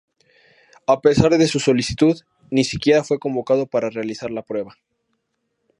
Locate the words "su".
1.47-1.59